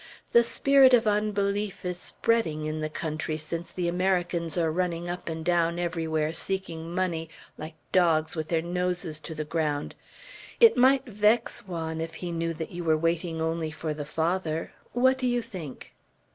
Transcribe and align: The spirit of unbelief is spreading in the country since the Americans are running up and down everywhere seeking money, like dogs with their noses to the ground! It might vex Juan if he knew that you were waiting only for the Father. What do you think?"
The 0.31 0.43
spirit 0.43 0.95
of 0.95 1.05
unbelief 1.05 1.85
is 1.85 1.99
spreading 1.99 2.65
in 2.65 2.81
the 2.81 2.89
country 2.89 3.37
since 3.37 3.71
the 3.71 3.87
Americans 3.87 4.57
are 4.57 4.71
running 4.71 5.07
up 5.07 5.29
and 5.29 5.45
down 5.45 5.77
everywhere 5.77 6.33
seeking 6.33 6.95
money, 6.95 7.29
like 7.55 7.75
dogs 7.91 8.35
with 8.35 8.47
their 8.47 8.63
noses 8.63 9.19
to 9.19 9.35
the 9.35 9.45
ground! 9.45 9.93
It 10.59 10.75
might 10.75 11.05
vex 11.05 11.67
Juan 11.67 12.01
if 12.01 12.15
he 12.15 12.31
knew 12.31 12.51
that 12.55 12.71
you 12.71 12.83
were 12.83 12.97
waiting 12.97 13.39
only 13.39 13.69
for 13.69 13.93
the 13.93 14.03
Father. 14.03 14.73
What 14.93 15.19
do 15.19 15.27
you 15.27 15.43
think?" 15.43 15.93